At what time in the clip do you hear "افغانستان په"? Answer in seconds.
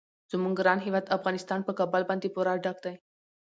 1.17-1.71